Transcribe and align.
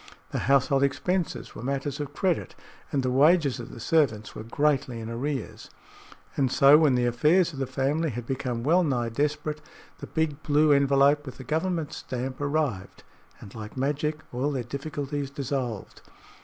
The 0.31 0.39
household 0.49 0.81
expenses 0.81 1.53
were 1.53 1.61
matters 1.61 1.99
of 1.99 2.15
credit, 2.15 2.55
and 2.91 3.03
the 3.03 3.11
wages 3.11 3.59
of 3.59 3.69
the 3.69 3.79
servants 3.79 4.33
were 4.33 4.41
greatly 4.41 4.99
in 4.99 5.11
arrears. 5.11 5.69
And 6.35 6.51
so, 6.51 6.75
when 6.79 6.95
the 6.95 7.05
affairs 7.05 7.53
of 7.53 7.59
the 7.59 7.67
family 7.67 8.09
had 8.09 8.25
become 8.25 8.63
well 8.63 8.83
nigh 8.83 9.09
desperate, 9.09 9.61
the 9.99 10.07
big 10.07 10.41
blue 10.41 10.71
envelope 10.71 11.23
with 11.23 11.37
the 11.37 11.43
government 11.43 11.93
stamp 11.93 12.41
arrived, 12.41 13.03
and 13.39 13.53
like 13.53 13.77
magic 13.77 14.21
all 14.33 14.49
their 14.51 14.63
difficulties 14.63 15.29
dissolved. 15.29 16.01